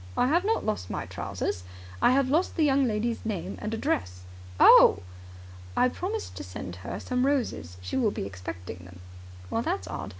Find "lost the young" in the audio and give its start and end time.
2.27-2.87